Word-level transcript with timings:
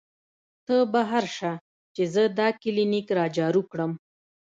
تۀ 0.65 0.77
بهر 0.93 1.23
شه 1.35 1.51
چې 1.95 2.03
زۀ 2.13 2.23
دا 2.37 2.47
کلینک 2.61 3.07
را 3.17 3.25
جارو 3.37 3.61
کړم" 3.71 3.91
ـ 4.01 4.03